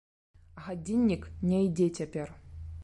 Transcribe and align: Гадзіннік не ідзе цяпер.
Гадзіннік 0.69 1.29
не 1.51 1.61
ідзе 1.69 1.87
цяпер. 2.01 2.27